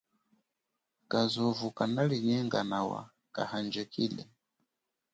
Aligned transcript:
Kazovu 1.11 1.67
kanalinyenga 1.77 2.59
nawa 2.69 3.01
kahandjikile. 3.33 4.23